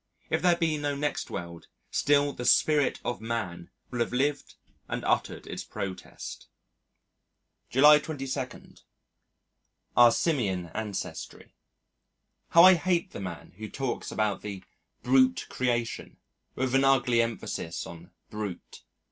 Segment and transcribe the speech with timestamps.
[0.31, 4.55] If there be no next world, still the Spirit of Man will have lived
[4.87, 6.47] and uttered its protest.
[7.69, 8.77] July 22.
[9.95, 11.53] Our Simian Ancestry
[12.49, 14.63] How I hate the man who talks about the
[15.03, 16.17] "brute creation,"
[16.55, 18.81] with an ugly emphasis on brute.